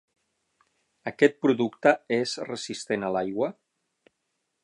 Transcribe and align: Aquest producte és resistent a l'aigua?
Aquest 1.11 1.37
producte 1.47 1.93
és 2.17 2.35
resistent 2.47 3.07
a 3.11 3.15
l'aigua? 3.17 3.51